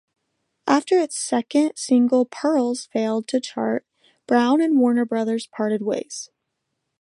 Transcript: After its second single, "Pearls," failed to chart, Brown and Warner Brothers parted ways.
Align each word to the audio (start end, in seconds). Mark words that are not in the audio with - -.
After 0.65 0.97
its 0.97 1.15
second 1.15 1.73
single, 1.75 2.25
"Pearls," 2.25 2.87
failed 2.91 3.27
to 3.27 3.39
chart, 3.39 3.85
Brown 4.25 4.59
and 4.59 4.79
Warner 4.79 5.05
Brothers 5.05 5.45
parted 5.45 5.83
ways. 5.83 6.31